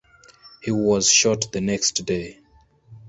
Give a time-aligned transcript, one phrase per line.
[0.63, 2.39] He was shot the next day.